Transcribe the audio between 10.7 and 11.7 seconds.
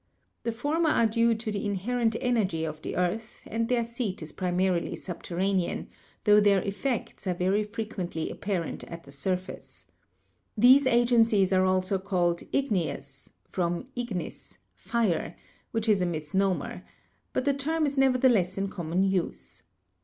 agen cies are